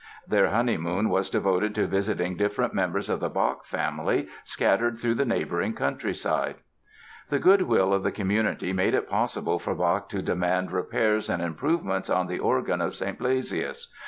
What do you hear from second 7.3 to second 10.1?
good will of the community made it possible for Bach